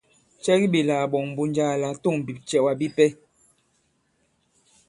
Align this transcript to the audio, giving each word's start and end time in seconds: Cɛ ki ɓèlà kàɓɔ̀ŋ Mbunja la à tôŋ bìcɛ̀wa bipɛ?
Cɛ 0.43 0.53
ki 0.59 0.67
ɓèlà 0.73 0.93
kàɓɔ̀ŋ 1.01 1.25
Mbunja 1.31 1.65
la 1.81 1.87
à 1.93 1.99
tôŋ 2.03 2.15
bìcɛ̀wa 2.25 2.71
bipɛ? 2.79 3.05